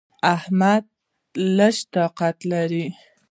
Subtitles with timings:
[0.35, 0.83] احمد
[1.57, 2.85] لږ طاقت لري.